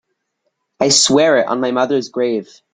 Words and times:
I 0.79 0.89
swear 0.89 1.37
it 1.37 1.47
on 1.47 1.61
my 1.61 1.69
mother's 1.69 2.09
grave. 2.09 2.63